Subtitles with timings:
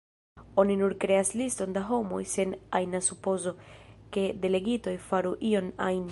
[0.61, 3.53] Oni nur kreas liston da homoj sen ajna supozo,
[4.17, 5.97] ke delegitoj faru ion ajn.